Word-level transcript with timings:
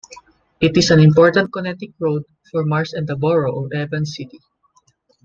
It 0.59 0.75
is 0.77 0.89
an 0.89 0.99
important 0.99 1.53
connecting 1.53 1.93
road 1.99 2.23
for 2.49 2.65
Mars 2.65 2.93
and 2.93 3.05
the 3.07 3.15
borough 3.15 3.65
of 3.65 3.71
Evans 3.71 4.15
City. 4.15 4.39